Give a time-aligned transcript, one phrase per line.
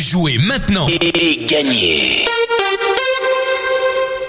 [0.00, 2.24] Jouez maintenant et gagnez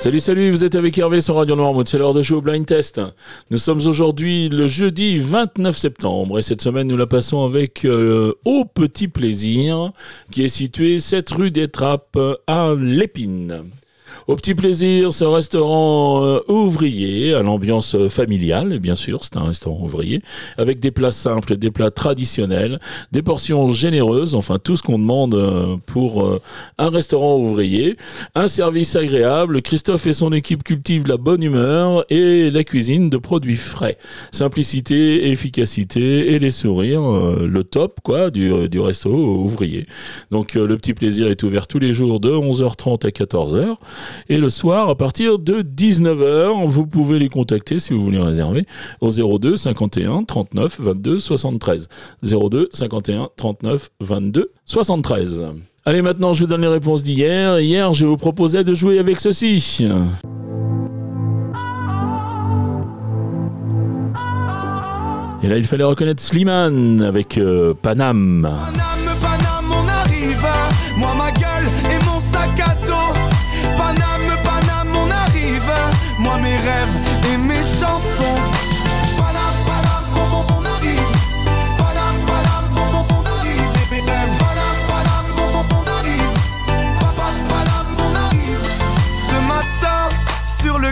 [0.00, 2.66] Salut, salut, vous êtes avec Hervé sur Radio Noirmouth, c'est l'heure de jouer au Blind
[2.66, 3.00] Test.
[3.52, 8.34] Nous sommes aujourd'hui le jeudi 29 septembre et cette semaine nous la passons avec euh,
[8.44, 9.92] Au Petit Plaisir
[10.32, 12.18] qui est situé 7 rue des Trappes
[12.48, 13.62] à Lépine.
[14.28, 16.40] Au petit plaisir, ce restaurant euh,
[16.72, 20.22] ouvrier à l'ambiance familiale, bien sûr, c'est un restaurant ouvrier,
[20.56, 22.80] avec des plats simples, des plats traditionnels,
[23.12, 26.40] des portions généreuses, enfin tout ce qu'on demande euh, pour euh,
[26.78, 27.98] un restaurant ouvrier,
[28.34, 33.18] un service agréable, Christophe et son équipe cultivent la bonne humeur et la cuisine de
[33.18, 33.98] produits frais.
[34.30, 39.86] Simplicité, efficacité et les sourires, le top quoi du, du resto ouvrier.
[40.30, 43.76] Donc le petit plaisir est ouvert tous les jours de 11h30 à 14h.
[44.28, 48.66] Et le soir, à partir de 19h, vous pouvez les contacter si vous voulez réserver
[49.00, 51.88] au 02 51 39 22 73.
[52.22, 55.44] 02 51 39 22 73.
[55.84, 57.58] Allez, maintenant, je vous donne les réponses d'hier.
[57.58, 59.84] Hier, je vous proposais de jouer avec ceci.
[65.42, 68.48] Et là, il fallait reconnaître Slimane avec euh, Panam.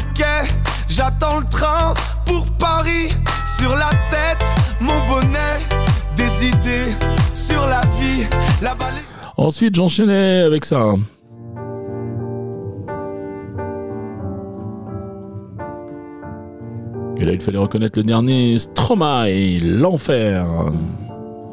[0.00, 0.52] Le quai,
[0.88, 1.94] j'attends le train
[2.26, 3.08] pour Paris.
[3.58, 4.44] Sur la tête,
[4.80, 5.58] mon bonnet.
[6.16, 6.94] Des idées
[7.32, 8.24] sur la vie.
[8.62, 9.04] La vallée.
[9.36, 10.94] Ensuite, j'enchaînais avec ça.
[17.18, 20.46] Et là, il fallait reconnaître le dernier Stromae, l'enfer.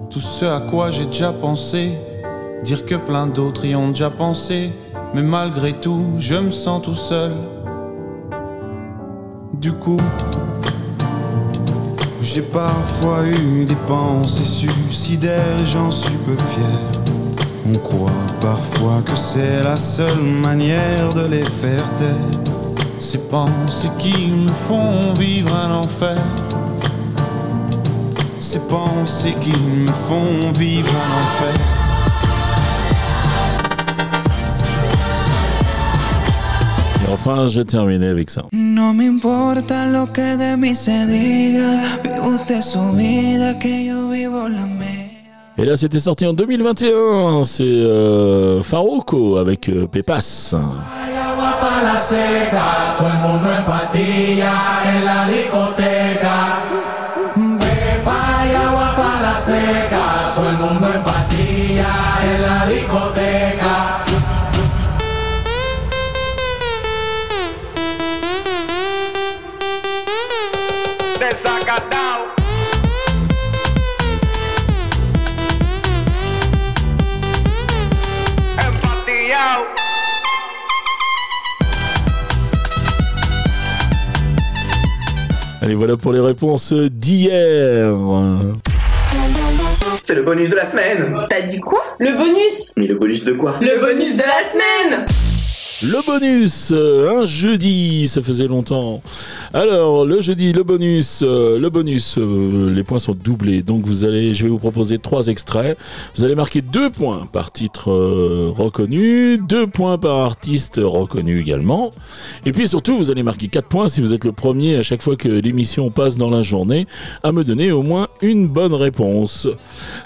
[0.09, 1.91] Tout ce à quoi j'ai déjà pensé,
[2.63, 4.71] dire que plein d'autres y ont déjà pensé,
[5.13, 7.33] mais malgré tout, je me sens tout seul.
[9.59, 9.99] Du coup,
[12.21, 17.01] j'ai parfois eu des pensées suicidaires j'en suis peu fier.
[17.67, 22.53] On croit parfois que c'est la seule manière de les faire taire.
[22.99, 26.17] Ces pensées qui me font vivre un enfer.
[28.39, 31.59] Ces pensées qui me font vivre un enfer.
[37.11, 38.43] Enfin, je terminais avec ça.
[38.77, 44.07] No me importa lo que de mí se diga, vive usted su vida, que yo
[44.09, 45.09] vivo la mía.
[45.57, 47.41] Et là, c'était sorti en 2021.
[47.41, 49.87] C'est euh, Farouko avec euh,
[59.25, 61.81] la seca, todo el mundo en patilla
[62.23, 63.56] en la discoteca.
[85.67, 87.93] Allez, voilà pour les réponses d'hier.
[90.01, 91.13] C'est le bonus de la semaine.
[91.29, 91.83] T'as dit quoi?
[91.99, 92.71] Le bonus.
[92.77, 93.59] Mais le bonus de quoi?
[93.61, 95.05] Le bonus de la semaine
[95.83, 99.03] Le bonus, euh, un jeudi, ça faisait longtemps.
[99.53, 103.61] Alors, le jeudi, le bonus, euh, le bonus, euh, les points sont doublés.
[103.61, 105.77] Donc, vous allez, je vais vous proposer trois extraits.
[106.15, 111.93] Vous allez marquer deux points par titre reconnu, deux points par artiste reconnu également.
[112.47, 115.03] Et puis surtout, vous allez marquer quatre points si vous êtes le premier à chaque
[115.03, 116.87] fois que l'émission passe dans la journée
[117.21, 119.47] à me donner au moins une bonne réponse.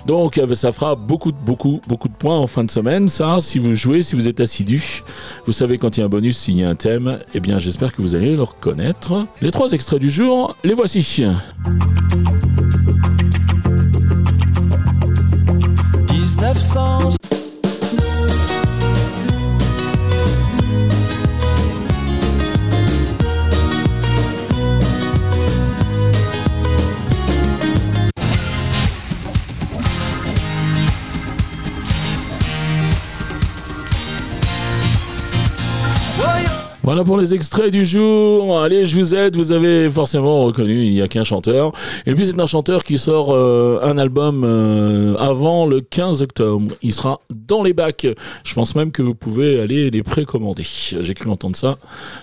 [0.06, 3.08] Donc, ça fera beaucoup, beaucoup, beaucoup de points en fin de semaine.
[3.08, 5.02] Ça, si vous jouez, si vous êtes assidu,
[5.46, 7.60] vous savez quand il y a un bonus, s'il y a un thème, eh bien,
[7.60, 9.26] j'espère que vous allez le reconnaître.
[9.42, 11.26] Les trois extraits du jour, les voici.
[36.84, 38.60] Voilà pour les extraits du jour.
[38.60, 39.36] Allez, je vous aide.
[39.36, 41.74] Vous avez forcément reconnu, il n'y a qu'un chanteur.
[42.08, 46.74] Et puis c'est un chanteur qui sort euh, un album euh, avant le 15 octobre.
[46.82, 48.08] Il sera dans les bacs.
[48.44, 50.64] Je pense même que vous pouvez aller les précommander.
[50.66, 51.78] J'ai cru entendre ça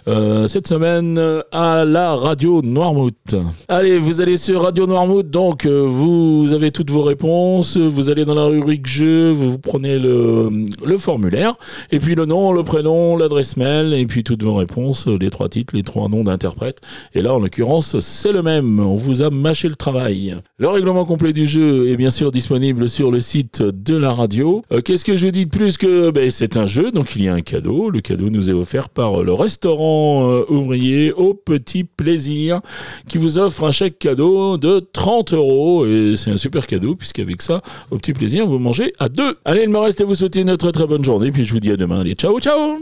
[0.09, 1.21] euh, cette semaine
[1.53, 3.37] à la radio Noirmouth.
[3.69, 5.31] Allez, vous allez sur Radio Noirmouth.
[5.31, 7.77] Donc vous avez toutes vos réponses.
[7.77, 9.31] Vous allez dans la rubrique jeu.
[9.31, 10.67] Vous prenez le,
[10.99, 11.55] formulaire.
[11.93, 13.95] Et puis le nom, le prénom, l'adresse mail.
[13.95, 16.81] Et puis toutes vos réponses, les trois titres, les trois noms d'interprètes.
[17.15, 18.81] Et là, en l'occurrence, c'est le même.
[18.81, 20.37] On vous a mâché le travail.
[20.59, 24.65] Le règlement complet du jeu est bien sûr disponible sur le site de la radio.
[24.73, 27.25] Euh, Qu'est-ce que je vous dis de plus que ben, c'est un jeu, donc il
[27.25, 27.91] y a un cadeau.
[27.91, 32.61] Le cadeau nous est offert par le restaurant euh, ouvrier au petit plaisir
[33.07, 35.87] qui vous offre un chèque cadeau de 30 euros.
[35.87, 39.37] Et c'est un super cadeau puisqu'avec ça, au petit plaisir, vous mangez à deux.
[39.45, 41.31] Allez, il me reste à vous souhaiter une très très bonne journée.
[41.31, 42.01] Puis je vous dis à demain.
[42.01, 42.79] Allez, ciao, ciao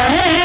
[0.00, 0.37] है